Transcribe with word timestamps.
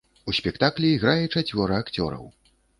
У 0.31 0.33
спектаклі 0.37 0.89
іграе 0.95 1.29
чацвёра 1.37 1.81
акцёраў. 1.85 2.29